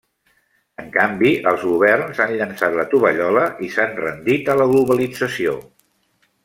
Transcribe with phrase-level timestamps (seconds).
[0.83, 5.59] En canvi, els governs han llençat la tovallola i s'han rendit a la globalització.